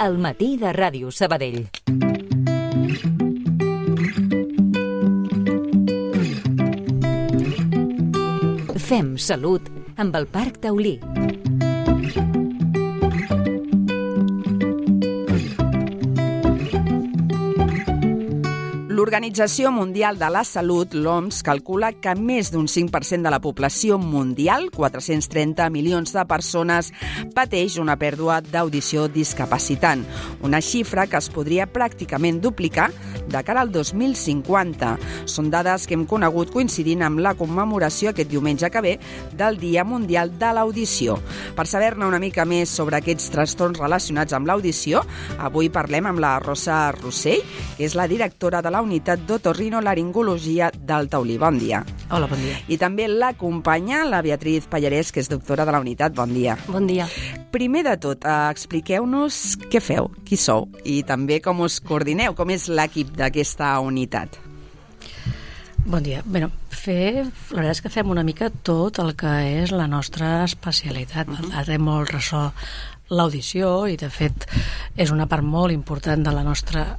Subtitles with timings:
[0.00, 1.66] al matí de Ràdio Sabadell.
[8.88, 9.68] Fem salut
[10.00, 10.96] amb el Parc Taulí.
[19.10, 24.68] L'Organització Mundial de la Salut, l'OMS, calcula que més d'un 5% de la població mundial,
[24.70, 26.92] 430 milions de persones,
[27.34, 30.04] pateix una pèrdua d'audició discapacitant,
[30.46, 32.92] una xifra que es podria pràcticament duplicar
[33.26, 34.92] de cara al 2050.
[35.26, 38.94] Són dades que hem conegut coincidint amb la commemoració aquest diumenge que ve
[39.34, 41.18] del Dia Mundial de l'Audició.
[41.58, 45.02] Per saber-ne una mica més sobre aquests trastorns relacionats amb l'audició,
[45.42, 47.42] avui parlem amb la Rosa Rossell,
[47.74, 51.38] que és la directora de la Unitat d'Otorrinolaringologia del Taulí.
[51.38, 51.84] Bon dia.
[52.10, 52.58] Hola, bon dia.
[52.68, 56.14] I també l'acompanya la Beatriz Pallarès, que és doctora de la Unitat.
[56.14, 56.56] Bon dia.
[56.68, 57.08] Bon dia.
[57.50, 62.50] Primer de tot, eh, expliqueu-nos què feu, qui sou i també com us coordineu, com
[62.50, 64.38] és l'equip d'aquesta unitat.
[65.86, 66.22] Bon dia.
[66.24, 70.44] Bé, fer, la veritat és que fem una mica tot el que és la nostra
[70.44, 71.28] especialitat.
[71.28, 71.64] Uh -huh.
[71.66, 72.52] Té molt ressò
[73.08, 74.46] l'audició i, de fet,
[74.96, 76.98] és una part molt important de la nostra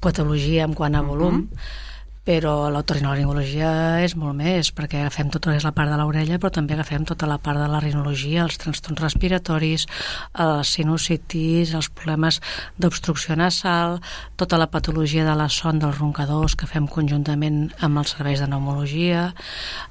[0.00, 1.86] patologia en quant a volum, uh -huh.
[2.28, 7.04] però l'otorrinolaringologia és molt més, perquè agafem tota la part de l'orella, però també agafem
[7.04, 9.86] tota la part de la rinologia, els trastorns respiratoris,
[10.34, 12.40] els sinusitis, els problemes
[12.76, 14.00] d'obstrucció nasal,
[14.36, 18.46] tota la patologia de la son dels roncadors que fem conjuntament amb els serveis de
[18.46, 19.34] pneumologia,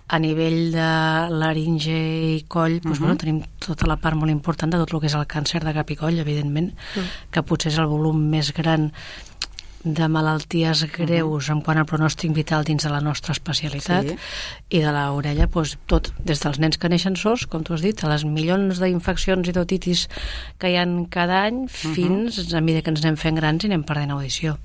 [0.08, 0.91] a nivell de
[1.35, 1.97] laringe
[2.38, 3.00] i coll, doncs, uh -huh.
[3.00, 5.73] bueno, tenim tota la part molt important de tot el que és el càncer de
[5.73, 7.08] cap i coll, evidentment, uh -huh.
[7.31, 8.91] que potser és el volum més gran
[9.93, 11.55] de malalties greus uh -huh.
[11.55, 14.16] en quant al pronòstic vital dins de la nostra especialitat sí.
[14.69, 18.03] i de l'orella doncs, tot, des dels nens que neixen sords, com tu has dit,
[18.03, 20.07] a les milions d'infeccions i d'otitis
[20.57, 22.57] que hi han cada any fins uh -huh.
[22.57, 24.57] a mesura que ens anem fent grans i anem perdent audició.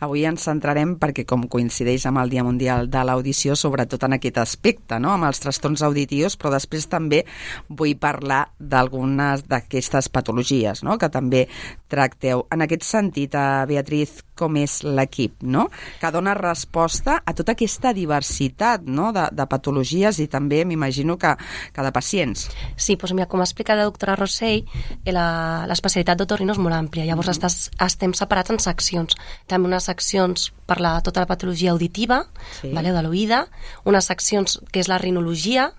[0.00, 4.38] Avui ens centrarem perquè, com coincideix amb el Dia Mundial de l'Audició, sobretot en aquest
[4.40, 5.10] aspecte, no?
[5.12, 7.20] amb els trastorns auditius, però després també
[7.68, 10.96] vull parlar d'algunes d'aquestes patologies no?
[10.96, 11.44] que també
[11.92, 12.46] tracteu.
[12.48, 15.68] En aquest sentit, a Beatriz, com és l'equip, no?
[16.00, 19.10] que dona resposta a tota aquesta diversitat no?
[19.16, 21.34] de, de patologies i també m'imagino que,
[21.74, 22.48] que de pacients.
[22.76, 24.64] Sí, doncs mira, com ha explicat la doctora Rossell,
[25.04, 27.46] eh, l'especialitat d'otorrino és molt àmplia, llavors mm -hmm.
[27.46, 29.16] estàs, estem separats en seccions.
[29.46, 32.24] També unes seccions per la, tota la patologia auditiva,
[32.60, 32.72] sí.
[32.72, 33.46] vale, de l'oïda,
[33.84, 35.72] unes seccions que és la rinologia,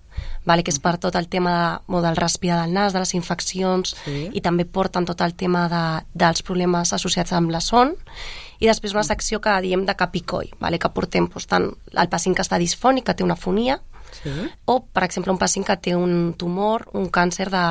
[0.46, 3.96] vale, que és per tot el tema de, del respirar del nas, de les infeccions,
[4.06, 4.30] sí.
[4.34, 5.84] i també porten tot el tema de,
[6.14, 7.96] dels problemes associats amb la son,
[8.62, 10.80] i després una secció que diem de cap i coll, vale?
[10.80, 13.80] que portem doncs, tant el pacient que està disfònic, que té una fonia,
[14.22, 14.34] sí.
[14.70, 17.66] o, per exemple, un pacient que té un tumor, un càncer de,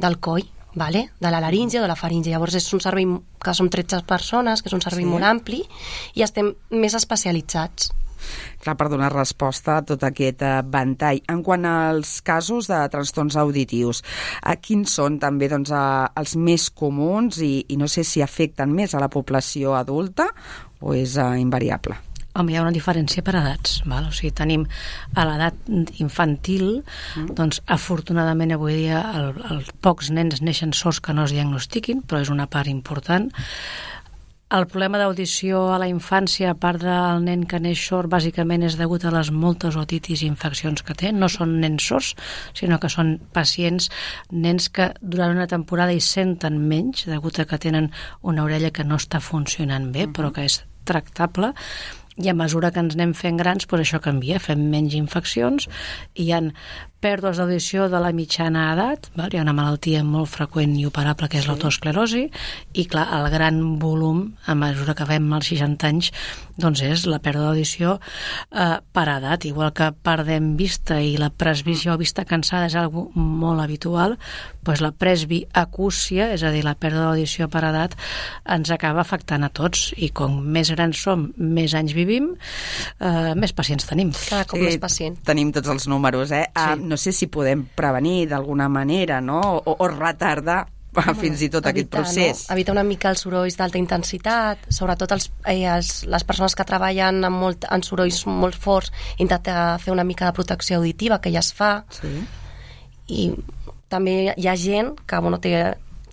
[0.00, 1.10] del coll, vale?
[1.20, 2.32] de la laringe o de la faringe.
[2.32, 3.04] Llavors és un servei
[3.44, 5.12] que som 13 persones, que és un servei sí.
[5.12, 5.62] molt ampli,
[6.16, 7.92] i estem més especialitzats
[8.62, 11.22] clar, per donar resposta a tot aquest eh, ventall.
[11.32, 14.02] En quant als casos de trastorns auditius,
[14.42, 18.74] a quins són també doncs, a, els més comuns i, i no sé si afecten
[18.74, 20.30] més a la població adulta
[20.80, 21.96] o és uh, invariable?
[22.36, 24.10] Home, hi ha una diferència per edats, val?
[24.10, 24.66] o sigui, tenim
[25.16, 25.70] a l'edat
[26.04, 27.30] infantil, mm.
[27.38, 32.20] doncs afortunadament avui dia el, el, pocs nens neixen sords que no es diagnostiquin, però
[32.20, 33.30] és una part important.
[34.46, 38.76] El problema d'audició a la infància, a part del nen que neix sord, bàsicament és
[38.78, 41.10] degut a les moltes otitis i infeccions que té.
[41.10, 42.12] No són nens sords,
[42.54, 43.90] sinó que són pacients,
[44.30, 47.90] nens que durant una temporada hi senten menys, degut a que tenen
[48.22, 50.14] una orella que no està funcionant bé, uh -huh.
[50.14, 51.52] però que és tractable
[52.16, 55.68] i a mesura que ens anem fent grans, doncs això canvia, fem menys infeccions,
[56.14, 56.40] i hi ha
[57.06, 59.30] pèrdues d'audició de la mitjana edat, val?
[59.30, 61.50] hi ha una malaltia molt freqüent i operable que és sí.
[61.52, 62.24] l'autosclerosi,
[62.74, 66.10] i clar, el gran volum, a mesura que fem els 60 anys,
[66.58, 71.94] doncs és la pèrdua d'audició eh, per edat, igual que perdem vista i la presvisió
[71.94, 74.16] o vista cansada és algo molt habitual,
[74.66, 77.94] doncs la presbiacúcia, és a dir, la pèrdua d'audició per edat,
[78.56, 82.32] ens acaba afectant a tots, i com més grans som, més anys vivim,
[82.98, 84.10] eh, més pacients tenim.
[84.26, 85.22] Cada cop sí, més pacients.
[85.28, 86.46] Tenim tots els números, eh?
[86.50, 86.66] Sí.
[86.66, 89.40] Uh, no sé si podem prevenir d'alguna manera, no?
[89.58, 90.66] O, o retardar
[90.96, 92.44] bueno, fins i tot evitar, aquest procés.
[92.46, 92.54] No?
[92.56, 97.22] Evitar una mica els sorolls d'alta intensitat, sobretot els, eh, els, les persones que treballen
[97.28, 101.44] amb, molt, en sorolls molt forts, intentar fer una mica de protecció auditiva, que ja
[101.44, 101.72] es fa.
[102.00, 102.12] Sí.
[103.12, 103.26] I
[103.92, 105.52] també hi ha gent que bueno, té,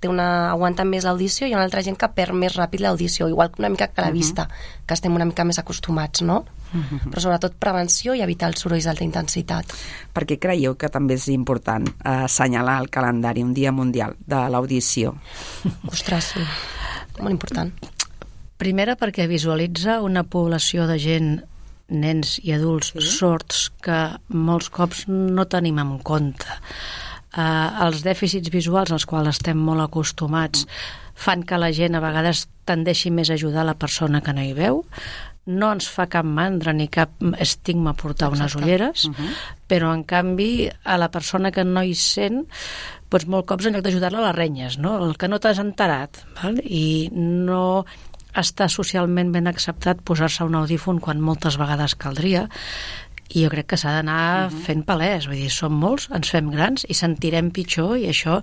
[0.04, 3.54] té una, aguanta més l'audició i una altra gent que perd més ràpid l'audició, igual
[3.54, 4.86] que una mica que la vista, uh -huh.
[4.86, 6.44] que estem una mica més acostumats, no?
[6.74, 7.10] -huh.
[7.12, 9.66] però sobretot prevenció i evitar els sorolls d'alta intensitat.
[10.14, 14.50] Per què creieu que també és important eh, assenyalar el calendari, un dia mundial de
[14.50, 15.16] l'audició?
[15.88, 16.40] Ostres, sí.
[17.20, 17.72] molt important.
[18.58, 21.42] Primera perquè visualitza una població de gent
[21.90, 23.02] nens i adults sí.
[23.02, 26.48] sords que molts cops no tenim en compte.
[27.34, 30.68] Uh, els dèficits visuals als quals estem molt acostumats
[31.18, 34.54] fan que la gent a vegades tendeixi més a ajudar la persona que no hi
[34.54, 34.84] veu,
[35.46, 37.12] no ens fa cap mandra ni cap
[37.42, 38.40] estigma portar Exacte.
[38.40, 39.34] unes ulleres, uh -huh.
[39.68, 42.48] però en canvi a la persona que no hi sent
[43.10, 44.98] doncs molt cops en lloc d'ajudar-la a les renyes, no?
[45.06, 46.60] el que no t'has enterat val?
[46.64, 47.86] i no
[48.34, 52.50] està socialment ben acceptat posar-se un audífon quan moltes vegades caldria
[53.30, 54.64] i jo crec que s'ha d'anar uh -huh.
[54.66, 58.42] fent palès, vull dir, som molts, ens fem grans i sentirem pitjor i això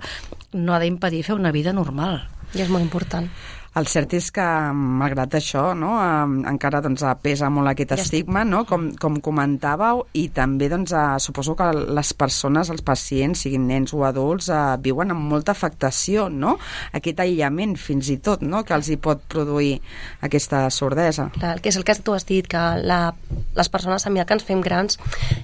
[0.53, 2.29] no ha d'impedir fer una vida normal.
[2.55, 3.31] I és molt important.
[3.79, 4.45] El cert és que,
[4.75, 5.93] malgrat això, no,
[6.51, 11.55] encara doncs, pesa molt aquest estigma, no, com, com comentàveu, i també doncs, eh, suposo
[11.55, 16.57] que les persones, els pacients, siguin nens o adults, eh, viuen amb molta afectació, no?
[16.99, 19.77] Aquest aïllament, fins i tot, no?, que els hi pot produir
[20.27, 21.31] aquesta sordesa.
[21.39, 23.01] Clar, que és el que tu has dit, que la,
[23.55, 24.99] les persones a mesura que ens fem grans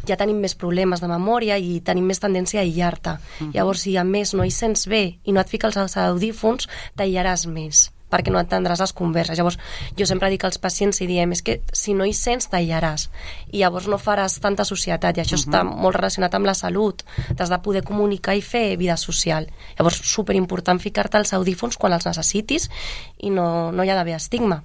[0.08, 3.18] ja tenim més problemes de memòria i tenim més tendència a aïllar-te.
[3.20, 3.46] Mhm.
[3.46, 3.54] -huh.
[3.54, 7.46] Llavors, si a més no hi sents bé i no et fiques els audífons, t'aïllaràs
[7.46, 9.38] més perquè no entendràs les converses.
[9.38, 9.58] Llavors,
[9.98, 13.08] jo sempre dic als pacients i diem, és que si no hi sents, t'aïllaràs.
[13.52, 15.46] I llavors no faràs tanta societat, i això uh -huh.
[15.46, 17.02] està molt relacionat amb la salut.
[17.36, 19.48] T'has de poder comunicar i fer vida social.
[19.78, 22.70] Llavors, superimportant ficar-te els audífons quan els necessitis
[23.18, 24.62] i no, no hi ha d'haver estigma.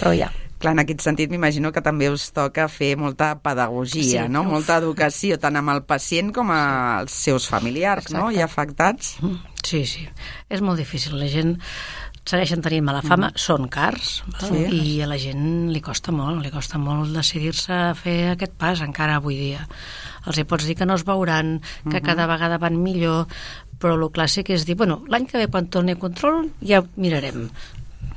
[0.00, 0.30] Però ja.
[0.62, 4.44] Clar, en aquest sentit m'imagino que també us toca fer molta pedagogia, sí, no?
[4.44, 4.52] Uf.
[4.52, 8.20] Molta educació, tant amb el pacient com als seus familiars, Exacte.
[8.20, 8.30] no?
[8.30, 9.16] I afectats.
[9.66, 10.06] Sí, sí.
[10.48, 11.18] És molt difícil.
[11.18, 11.56] La gent
[12.28, 13.40] segueixen tenint mala fama, mm.
[13.40, 14.62] són cars sí.
[14.70, 18.82] i a la gent li costa molt, li costa molt decidir-se a fer aquest pas
[18.84, 19.66] encara avui dia.
[20.26, 22.06] Els hi pots dir que no es veuran, que mm -hmm.
[22.06, 23.26] cada vegada van millor,
[23.80, 27.50] però el clàssic és dir, bueno, l'any que ve quan torni a control ja mirarem.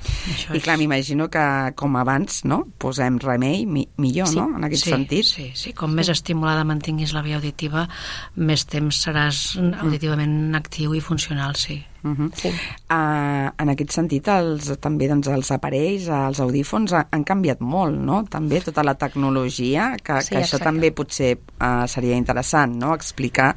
[0.06, 1.46] Això I clar, m'imagino que
[1.78, 2.62] com abans, no?
[2.81, 4.40] Posem remei mi millor, sí.
[4.40, 4.48] no?
[4.57, 5.28] En aquest sí, sentit.
[5.30, 5.74] Sí, sí.
[5.78, 7.88] Com més estimulada mantinguis la via auditiva,
[8.36, 9.44] més temps seràs
[9.84, 11.81] auditivament actiu i funcional, sí.
[12.06, 12.30] Uh -huh.
[12.38, 12.50] sí.
[12.50, 18.24] uh, en aquest sentit, els, també doncs, els aparells, els audífons han canviat molt, no?
[18.30, 22.94] També tota la tecnologia, que, sí, que això també potser uh, seria interessant, no?
[22.94, 23.56] Explicar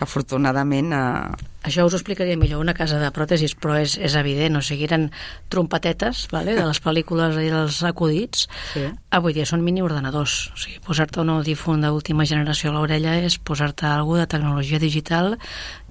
[0.00, 0.94] que afortunadament...
[0.96, 1.48] Uh...
[1.68, 4.86] Això us ho explicaria millor una casa de pròtesis, però és, és evident, o sigui,
[4.88, 5.10] eren
[5.52, 8.86] trompetetes vale, de les pel·lícules i dels acudits, sí.
[9.12, 10.38] avui dia són mini-ordenadors.
[10.54, 15.36] O sigui, posar-te un audífon d'última generació a l'orella és posar-te alguna de tecnologia digital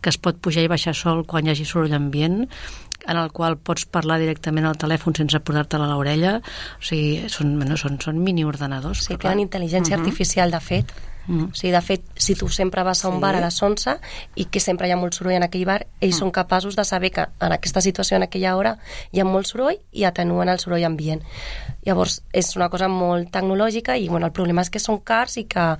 [0.02, 2.48] que es pot pujar i baixar sol quan hi hagi soroll ambient,
[3.06, 6.40] en el qual pots parlar directament al telèfon sense posar-te-la a l'orella.
[6.82, 9.06] O sigui, són, bueno, són, són mini-ordenadors.
[9.06, 10.02] Sí, tenen intel·ligència uh mhm.
[10.02, 10.10] -huh.
[10.10, 10.98] artificial, de fet.
[11.30, 11.50] -huh.
[11.52, 13.22] O sigui, de fet, si tu sempre vas a un sí.
[13.22, 14.00] bar a les 11
[14.36, 16.20] i que sempre hi ha molt soroll en aquell bar, ells -huh.
[16.20, 18.78] són capaços de saber que en aquesta situació, en aquella hora,
[19.12, 21.22] hi ha molt soroll i atenuen el soroll ambient.
[21.86, 25.44] Llavors, és una cosa molt tecnològica i bueno, el problema és que són cars i
[25.46, 25.78] que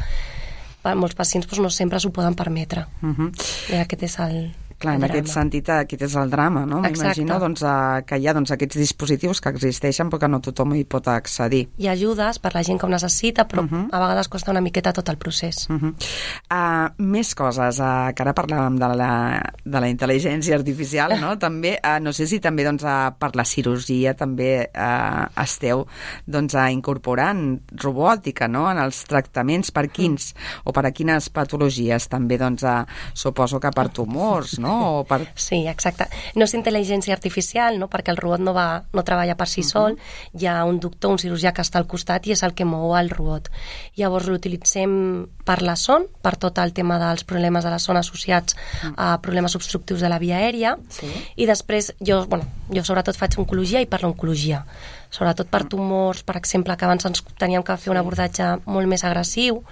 [0.84, 2.86] molts pacients doncs, no sempre s'ho poden permetre.
[3.02, 3.32] Uh -huh.
[3.74, 6.78] I aquest és el, Clar, en aquest sentit, aquest és el drama, no?
[6.80, 7.66] M'imagino doncs,
[8.08, 11.66] que hi ha doncs, aquests dispositius que existeixen però que no tothom hi pot accedir.
[11.84, 13.82] Hi ha ajudes per la gent que ho necessita, però uh -huh.
[13.92, 15.68] a vegades costa una miqueta tot el procés.
[15.70, 15.92] Uh -huh.
[15.92, 21.38] uh, més coses, uh, que ara parlàvem de la, de la intel·ligència artificial, no?
[21.46, 25.86] també, uh, no sé si també doncs, uh, per la cirurgia també uh, esteu
[26.26, 28.72] doncs, uh, incorporant robòtica no?
[28.72, 30.62] en els tractaments per quins uh -huh.
[30.64, 34.69] o per a quines patologies també doncs, uh, suposo que per tumors, no?
[34.70, 35.00] No?
[35.00, 35.20] O per...
[35.36, 36.08] Sí, exacte.
[36.36, 37.90] No és intel·ligència artificial, no?
[37.92, 39.72] perquè el robot no, va, no treballa per si uh -huh.
[39.72, 39.98] sol,
[40.34, 42.96] hi ha un doctor, un cirurgià que està al costat i és el que mou
[42.98, 43.50] el robot.
[43.96, 48.56] Llavors l'utilitzem per la son, per tot el tema dels problemes de la son associats
[48.56, 48.94] uh -huh.
[48.98, 51.08] a problemes obstructius de la via aèria, sí.
[51.36, 54.66] i després jo, bueno, jo sobretot faig oncologia i per l'oncologia
[55.10, 59.04] sobretot per tumors, per exemple, que abans ens teníem que fer un abordatge molt més
[59.08, 59.64] agressiu,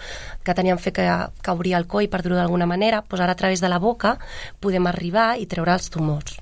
[0.43, 1.07] que teníem fer que,
[1.43, 4.17] que obrir el coll, per dir-ho d'alguna manera, doncs ara a través de la boca
[4.59, 6.39] podem arribar i treure els tumors.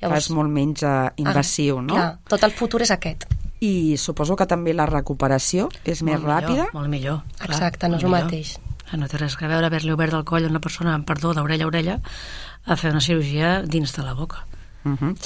[0.00, 1.98] Llavors, és molt menys uh, invasiu, ah, no?
[1.98, 3.28] Clar, tot el futur és aquest.
[3.60, 6.68] I suposo que també la recuperació és molt més millor, ràpida?
[6.74, 7.22] Molt millor.
[7.36, 8.56] Clar, Exacte, no és el mateix.
[8.88, 11.66] No té res a veure haver-li obert el coll a una persona amb perdó d'orella
[11.66, 11.98] a orella
[12.64, 14.46] a fer una cirurgia dins de la boca.
[14.92, 15.10] Uh -huh.
[15.10, 15.16] Uh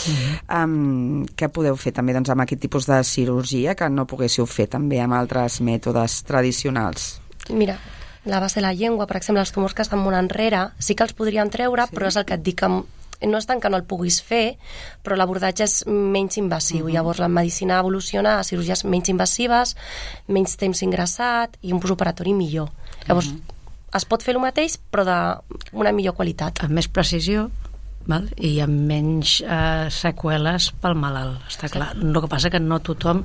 [0.49, 0.65] -huh.
[0.65, 4.67] Um, què podeu fer també doncs, amb aquest tipus de cirurgia que no poguéssiu fer
[4.69, 7.21] també amb altres mètodes tradicionals?
[7.51, 7.79] Mira,
[8.25, 11.03] la base de la llengua, per exemple, els tumors que estan molt enrere, sí que
[11.03, 11.95] els podríem treure, sí.
[11.95, 14.59] però és el que et dic que no és tant que no el puguis fer,
[15.03, 16.85] però l'abordatge és menys invasiu.
[16.85, 16.95] Uh -huh.
[16.95, 19.77] Llavors la medicina evoluciona a cirurgies menys invasives,
[20.29, 22.71] menys temps ingressat i un postoperatori millor.
[23.09, 23.97] Llavors, uh -huh.
[23.97, 26.63] es pot fer el mateix, però d'una millor qualitat.
[26.63, 27.51] Amb més precisió,
[28.09, 28.29] val?
[28.37, 31.93] i amb menys eh, seqüeles pel malalt, està clar.
[31.99, 33.25] El que passa que no tothom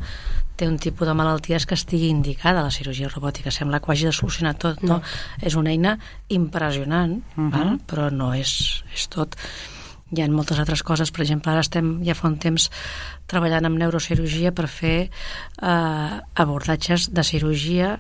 [0.58, 3.54] té un tipus de malalties que estigui indicada a la cirurgia robòtica.
[3.54, 4.98] Sembla que ho hagi de solucionar tot, no?
[4.98, 5.02] no.
[5.42, 5.98] És una eina
[6.34, 7.50] impressionant, uh -huh.
[7.54, 7.80] val?
[7.88, 9.38] però no és, és tot
[10.16, 12.70] hi ha moltes altres coses, per exemple, ara estem ja fa un temps
[13.28, 16.12] treballant amb neurocirurgia per fer eh,
[16.44, 17.98] abordatges de cirurgia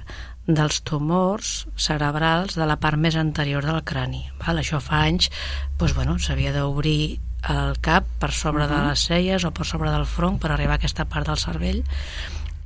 [0.47, 4.23] dels tumors cerebrals de la part més anterior del crani.
[4.39, 4.61] Val?
[4.63, 5.29] Això fa anys
[5.77, 7.19] doncs, bueno, s'havia d'obrir
[7.51, 8.75] el cap per sobre uh -huh.
[8.81, 11.83] de les celles o per sobre del front per arribar a aquesta part del cervell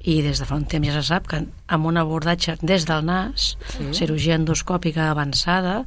[0.03, 3.05] i des de fa un temps ja se sap que amb un abordatge des del
[3.05, 3.93] nas, sí.
[3.93, 5.85] cirurgia endoscòpica avançada,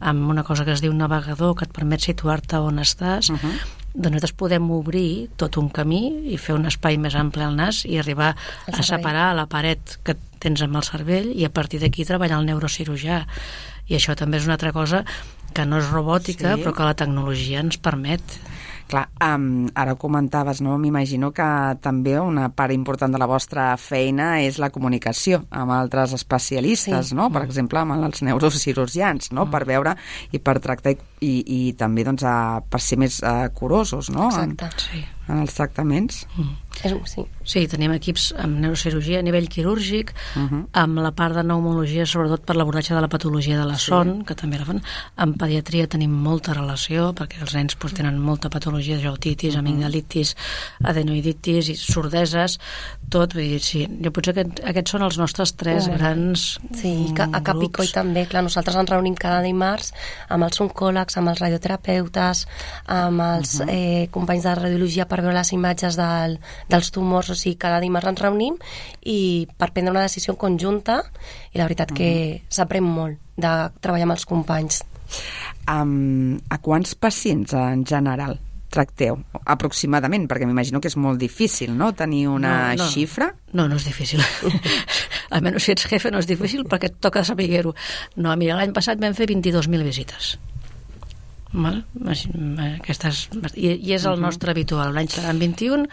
[0.00, 3.54] amb una cosa que es diu navegador que et permet situar-te on estàs, uh -huh.
[3.94, 6.02] Doncs nosaltres podem obrir tot un camí
[6.34, 10.16] i fer un espai més ample al nas i arribar a separar la paret que
[10.42, 13.22] tens amb el cervell i a partir d'aquí treballar el neurocirurgià.
[13.86, 15.04] I això també és una altra cosa
[15.54, 16.64] que no és robòtica, sí.
[16.64, 18.38] però que la tecnologia ens permet.
[18.84, 20.76] Clar, um, ara ho comentaves, no?
[20.78, 21.46] M'imagino que
[21.82, 27.16] també una part important de la vostra feina és la comunicació amb altres especialistes, sí.
[27.16, 27.30] no?
[27.30, 27.48] Per mm.
[27.48, 29.46] exemple, amb els neurocirurgians, no?
[29.46, 29.54] Mm.
[29.56, 29.96] Per veure
[30.36, 34.28] i per tractar i, i, i també doncs, a, per ser més uh, curosos, no?
[34.28, 34.68] Exacte.
[34.68, 35.04] En, sí.
[35.28, 36.26] En els tractaments.
[36.36, 36.52] Mm.
[36.82, 37.22] És, sí.
[37.46, 40.48] sí, tenim equips amb neurocirurgia a nivell quirúrgic, uh mhm.
[40.48, 40.66] -huh.
[40.72, 43.86] amb la part de pneumologia, sobretot per l'abordatge de la patologia de la sí.
[43.86, 44.82] son, que també la fan.
[45.16, 49.66] En pediatria tenim molta relació, perquè els nens pues, tenen molta patologia, geotitis, uh mhm.
[49.66, 49.70] -huh.
[49.70, 50.36] amigdalitis,
[50.82, 52.58] adenoiditis i sordeses,
[53.08, 53.34] tot.
[53.34, 57.22] Vull dir, sí, jo potser que aquests són els nostres tres uh, grans Sí, que
[57.22, 59.92] a Capicoi també, clar, nosaltres ens reunim cada dimarts
[60.28, 62.46] amb els oncòlegs, amb els radioterapeutes,
[62.86, 63.70] amb els uh mhm.
[63.70, 64.04] -huh.
[64.04, 66.40] eh, companys de radiologia per veure les imatges del,
[66.70, 68.58] dels tumors, o sigui, cada dimarts ens reunim
[69.06, 71.04] i per prendre una decisió conjunta
[71.52, 71.98] i la veritat uh -huh.
[71.98, 72.10] que
[72.42, 72.50] mhm.
[72.50, 74.82] s'aprèn molt de treballar amb els companys.
[75.70, 78.38] Um, a quants pacients en general
[78.74, 80.26] tracteu aproximadament?
[80.28, 82.90] Perquè m'imagino que és molt difícil, no?, tenir una no, no.
[82.90, 83.34] xifra.
[83.52, 84.20] No, no és difícil.
[85.34, 87.74] Almenys si ets jefe no és difícil perquè et toca saber-ho.
[88.16, 90.38] No, mira, l'any passat vam fer 22.000 visites.
[91.54, 91.84] Val?
[92.10, 94.22] Aquestes, i, I és el uh -huh.
[94.26, 94.92] nostre habitual.
[94.92, 95.86] L'any seran 21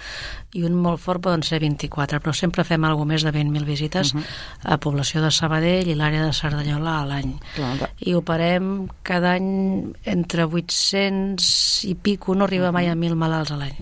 [0.54, 4.14] i un molt fort poden ser 24, però sempre fem alguna més de 20.000 visites
[4.14, 4.26] uh -huh.
[4.64, 7.40] a població de Sabadell i l'àrea de Cerdanyola a l'any.
[8.00, 13.58] I operem cada any entre 800 i pico, no arriba mai a 1.000 malalts a
[13.58, 13.76] l'any.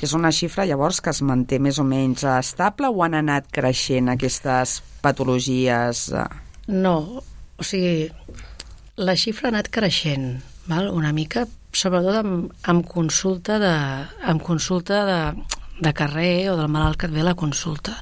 [0.00, 4.08] És una xifra, llavors, que es manté més o menys estable o han anat creixent
[4.08, 6.12] aquestes patologies?
[6.66, 7.22] No,
[7.56, 8.10] o sigui,
[8.96, 10.90] la xifra ha anat creixent val?
[10.94, 13.74] una mica, sobretot amb, amb consulta, de,
[14.30, 15.20] amb consulta de,
[15.80, 17.98] de carrer o del malalt que et ve la consulta.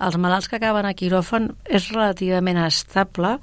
[0.00, 3.36] Els malalts que acaben a quiròfan és relativament estable,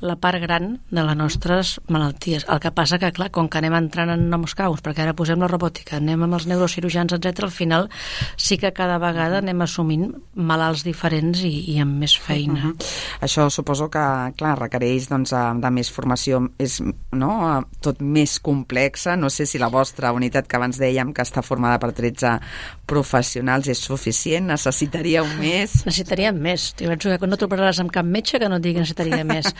[0.00, 2.46] la part gran de les nostres malalties.
[2.48, 5.40] El que passa que, clar, com que anem entrant en noms caus, perquè ara posem
[5.40, 7.88] la robòtica, anem amb els neurocirurgians, etc, al final
[8.36, 12.60] sí que cada vegada anem assumint malalts diferents i, i amb més feina.
[12.60, 12.90] Uh -huh.
[13.20, 14.04] Això suposo que,
[14.36, 16.80] clar, requereix doncs, de més formació, és
[17.12, 19.16] no, tot més complexa.
[19.16, 22.40] No sé si la vostra unitat, que abans dèiem que està formada per 13
[22.86, 24.46] professionals, és suficient?
[24.46, 25.84] Necessitaríeu més?
[25.84, 26.74] Necessitaríem més.
[26.80, 29.54] Jo penso que no trobaràs amb cap metge que no et digui que necessitaria més.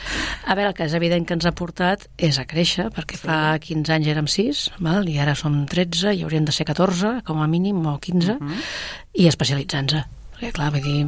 [0.45, 3.25] A veure, el que és evident que ens ha portat és a créixer, perquè sí.
[3.27, 5.09] fa 15 anys érem 6, val?
[5.09, 8.39] i ara som 13, i hauríem de ser 14, com a mínim, o 15, uh
[8.39, 8.65] -huh.
[9.13, 10.03] i especialitzant-se.
[10.41, 11.05] Perquè, clar, vull dir,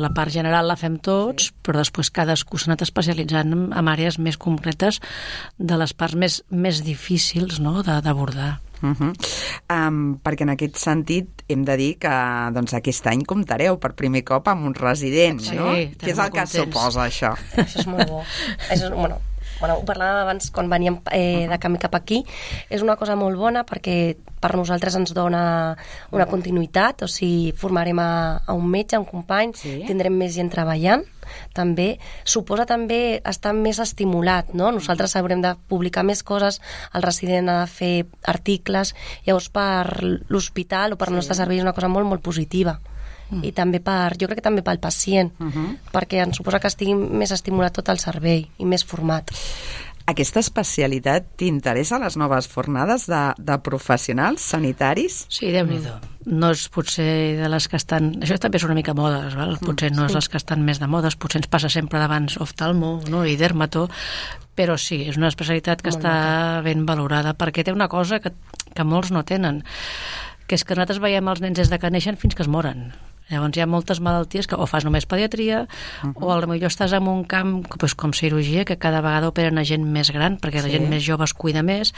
[0.00, 1.52] la part general la fem tots, sí.
[1.62, 5.00] però després cadascú s'ha anat especialitzant en, en àrees més concretes
[5.58, 8.60] de les parts més, més difícils no?, d'abordar.
[8.82, 9.12] Uh -huh.
[9.70, 12.14] um, perquè en aquest sentit hem de dir que
[12.52, 15.70] doncs, aquest any comptareu per primer cop amb un resident, sí, no?
[15.72, 17.34] Què és el que suposa això?
[17.56, 18.22] Això és molt bo.
[18.70, 19.20] és, bueno,
[19.62, 22.24] bueno, ho parlàvem abans quan veníem eh, de camí cap aquí,
[22.68, 25.42] és una cosa molt bona perquè per nosaltres ens dona
[26.10, 28.10] una continuïtat, o sigui, formarem a,
[28.42, 29.76] a un metge, a un company, sí.
[29.86, 31.06] tindrem més gent treballant,
[31.54, 31.92] també
[32.26, 34.72] suposa també estar més estimulat, no?
[34.74, 36.58] Nosaltres haurem de publicar més coses,
[36.92, 37.94] el resident ha de fer
[38.34, 38.96] articles,
[39.28, 41.14] llavors per l'hospital o per sí.
[41.14, 42.80] el nostre servei és una cosa molt, molt positiva.
[43.32, 43.44] Mm.
[43.48, 45.68] I també per, jo crec que també pel pacient, uh -huh.
[45.92, 49.30] perquè ens suposa que estigui més estimulat tot el servei i més format.
[50.10, 55.26] Aquesta especialitat t'interessa les noves fornades de, de professionals sanitaris?
[55.30, 56.08] Sí, déu nhi mm.
[56.26, 58.10] No és potser de les que estan...
[58.22, 59.54] Això també és una mica modes, val?
[59.54, 62.36] Mm, potser no és les que estan més de modes, potser ens passa sempre d'abans
[62.42, 63.24] oftalmo no?
[63.26, 63.88] i dermato,
[64.58, 66.14] però sí, és una especialitat que Molt està
[66.66, 68.34] ben valorada, perquè té una cosa que,
[68.74, 69.62] que molts no tenen,
[70.46, 72.90] que és que nosaltres veiem els nens des de que neixen fins que es moren.
[73.32, 76.14] Llavors hi ha moltes malalties que o fas només pediatria uh -huh.
[76.20, 79.84] o potser estàs en un camp pues, com cirurgia que cada vegada operen a gent
[79.84, 80.66] més gran perquè sí.
[80.66, 81.92] la gent més jove es cuida més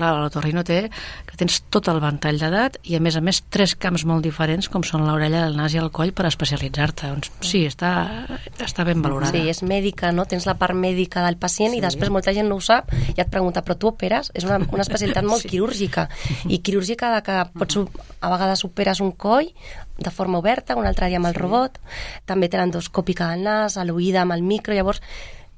[0.00, 0.80] clar, l'otorrino té
[1.28, 4.70] que tens tot el ventall d'edat i a més a més tres camps molt diferents
[4.72, 7.10] com són l'orella, el nas i el coll per especialitzar-te.
[7.12, 7.92] Doncs sí, està,
[8.64, 9.32] està ben valorada.
[9.36, 10.26] Sí, és mèdica, no?
[10.30, 11.80] Tens la part mèdica del pacient sí.
[11.80, 14.32] i després molta gent no ho sap i et pregunta, però tu operes?
[14.34, 15.52] És una, una especialitat molt sí.
[15.54, 16.08] quirúrgica
[16.48, 17.80] i quirúrgica de que pots,
[18.20, 19.50] a vegades operes un coll
[20.00, 21.42] de forma oberta, un altre dia amb el sí.
[21.42, 21.76] robot,
[22.28, 25.02] també té l'endoscòpica del nas, a l'oïda amb el micro, llavors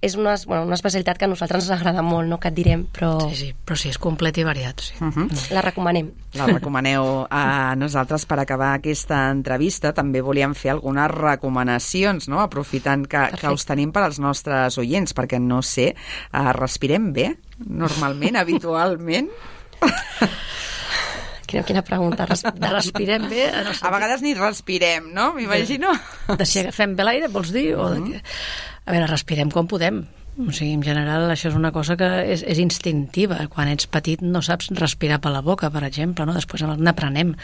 [0.03, 2.83] és una, bueno, una especialitat que a nosaltres ens agrada molt, no que et direm,
[2.91, 3.13] però...
[3.31, 4.97] Sí, sí, però sí, és complet i variat, sí.
[4.99, 5.29] Uh mhm.
[5.29, 5.51] -huh.
[5.55, 6.11] La recomanem.
[6.35, 9.93] La recomaneu a nosaltres per acabar aquesta entrevista.
[9.93, 13.47] També volíem fer algunes recomanacions, no?, aprofitant que, Perfecte.
[13.47, 15.95] que us tenim per als nostres oients, perquè no sé,
[16.33, 19.31] uh, respirem bé, normalment, habitualment?
[21.47, 22.27] Quina, quina pregunta.
[22.27, 23.51] Respirem bé?
[23.53, 25.35] No a vegades ni respirem, no?
[25.35, 25.93] M'imagino.
[26.39, 27.75] De si agafem bé l'aire, vols dir?
[27.77, 28.21] O de mm.
[28.85, 30.03] A veure, respirem com podem.
[30.33, 33.37] O sigui, en general, això és una cosa que és, és instintiva.
[33.53, 36.33] Quan ets petit no saps respirar per la boca, per exemple, no?
[36.33, 37.35] Després n'aprenem.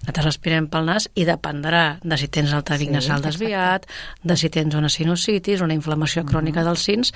[0.00, 3.84] Nosaltres respirem pel nas i dependrà de si tens el tabic sí, nasal desviat,
[4.24, 6.68] de si tens una sinusitis, una inflamació crònica mm -hmm.
[6.72, 7.12] dels cins,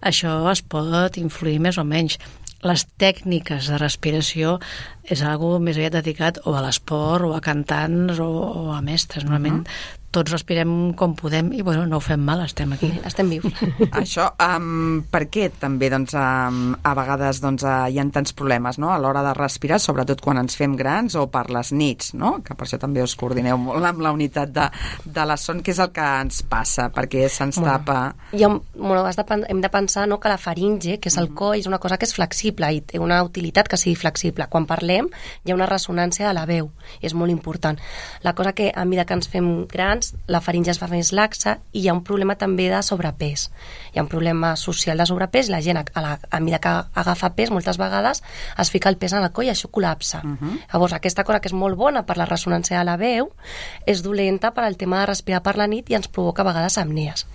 [0.00, 2.18] això es pot influir més o menys
[2.62, 4.58] les tècniques de respiració
[5.04, 9.24] és algo més aviat dedicat o a l'esport o a cantants o, o a mestres.
[9.24, 12.90] Normalment uh -huh tots respirem com podem i bueno, no ho fem mal, estem aquí.
[13.08, 13.48] Estem vius.
[14.02, 18.78] Això, um, per què també doncs, um, a vegades doncs, uh, hi ha tants problemes
[18.82, 18.92] no?
[18.92, 22.34] a l'hora de respirar, sobretot quan ens fem grans o per les nits, no?
[22.44, 24.68] que per això també us coordineu molt amb la unitat de,
[25.04, 27.98] de la son, que és el que ens passa, perquè se'ns bueno, tapa...
[28.36, 31.30] I hem, bueno, has de, hem de pensar no, que la faringe, que és el
[31.30, 31.38] mm.
[31.38, 34.48] coll, és una cosa que és flexible i té una utilitat que sigui flexible.
[34.52, 35.08] Quan parlem
[35.44, 37.78] hi ha una ressonància de la veu, és molt important.
[38.26, 41.12] La cosa que a mesura que ens fem grans grans, la faringe es fa més
[41.12, 43.50] laxa i hi ha un problema també de sobrepès.
[43.92, 47.34] Hi ha un problema social de sobrepès, la gent a, la, a mesura que agafa
[47.36, 48.22] pes moltes vegades
[48.58, 50.22] es fica el pes en el coll i això col·lapsa.
[50.22, 50.38] Uh mhm.
[50.40, 50.58] -huh.
[50.72, 53.30] Llavors aquesta cosa que és molt bona per la ressonància de la veu
[53.86, 56.78] és dolenta per al tema de respirar per la nit i ens provoca a vegades
[56.78, 57.26] amnies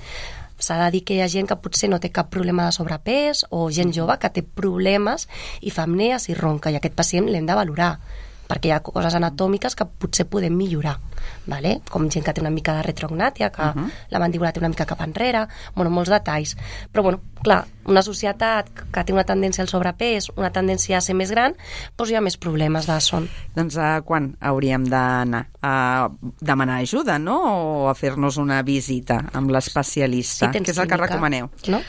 [0.60, 3.46] s'ha de dir que hi ha gent que potser no té cap problema de sobrepès
[3.52, 5.28] o gent jove que té problemes
[5.62, 8.00] i fa amnees i ronca i aquest pacient l'hem de valorar
[8.48, 10.98] perquè hi ha coses anatòmiques que potser podem millorar
[11.46, 11.82] vale?
[11.90, 13.90] com gent que té una mica de retrognàtia, que uh -huh.
[14.10, 16.58] la mandíbula té una mica cap enrere, bueno, molts detalls.
[16.94, 21.16] Però, bueno, clar, una societat que té una tendència al sobrepès, una tendència a ser
[21.16, 21.56] més gran,
[21.98, 23.30] doncs hi ha més problemes de son.
[23.56, 25.48] Doncs a quan hauríem d'anar?
[25.62, 27.38] A demanar ajuda, no?
[27.84, 30.52] O a fer-nos una visita amb l'especialista?
[30.52, 31.50] Si Què és el que recomaneu?
[31.68, 31.82] No?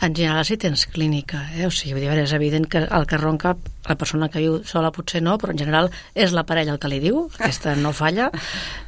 [0.00, 1.66] En general, si tens clínica, eh?
[1.66, 3.56] o sigui, és evident que el que ronca
[3.88, 6.90] la persona que viu sola potser no, però en general és la parella el que
[6.90, 8.30] li diu, aquesta no falla,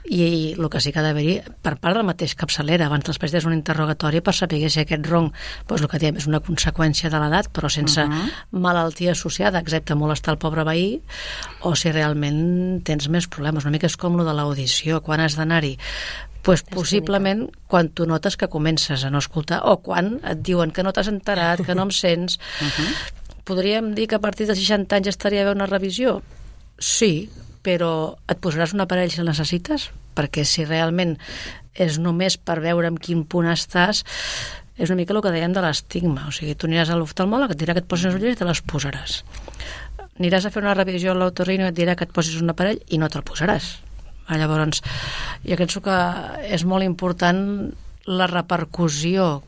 [0.09, 3.47] i el que sí que ha d'haver-hi, per part del mateix capçalera, abans després és
[3.49, 5.35] un interrogatori per saber si aquest ronc,
[5.69, 8.31] doncs el que diem és una conseqüència de l'edat, però sense uh -huh.
[8.51, 11.01] malaltia associada, excepte molestar el pobre veí,
[11.63, 13.65] o si realment tens més problemes.
[13.65, 15.79] Una mica és com lo de l'audició, quan has d'anar-hi
[16.43, 20.83] pues possiblement quan tu notes que comences a no escoltar o quan et diuen que
[20.83, 22.39] no t'has enterat, que no em sents.
[22.61, 22.89] Uh -huh.
[23.45, 26.23] Podríem dir que a partir dels 60 anys estaria bé una revisió?
[26.79, 27.31] Sí,
[27.65, 27.93] però
[28.31, 29.89] et posaràs un aparell si el necessites?
[30.19, 31.17] Perquè si realment
[31.75, 34.05] és només per veure en quin punt estàs,
[34.79, 36.29] és una mica el que dèiem de l'estigma.
[36.31, 38.49] O sigui, tu aniràs a l'oftalmòleg, et dirà que et posis les ulleres i te
[38.49, 39.19] les posaràs.
[40.19, 42.81] Aniràs a fer una revisió a l'autorrino i et dirà que et posis un aparell
[42.89, 43.77] i no te'l posaràs.
[44.29, 44.83] Llavors,
[45.47, 45.99] jo penso que
[46.53, 47.41] és molt important
[48.09, 49.39] la repercussió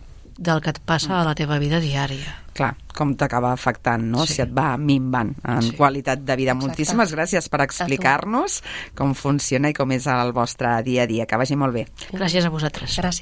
[0.41, 4.25] del que et passa a la teva vida diària clar, com t'acaba afectant, no?
[4.27, 4.37] Sí.
[4.37, 5.73] Si et va minvant en sí.
[5.79, 6.53] qualitat de vida.
[6.53, 6.69] Exacte.
[6.69, 8.61] Moltíssimes gràcies per explicar-nos
[8.99, 11.27] com funciona i com és el vostre dia a dia.
[11.31, 11.87] Que vagi molt bé.
[12.13, 12.99] Gràcies a vosaltres.
[13.01, 13.19] Gràcies.